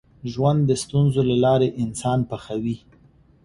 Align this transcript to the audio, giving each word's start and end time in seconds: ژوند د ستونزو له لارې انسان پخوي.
ژوند 0.31 0.61
د 0.65 0.71
ستونزو 0.83 1.21
له 1.29 1.35
لارې 1.45 1.69
انسان 1.83 2.19
پخوي. 2.29 2.77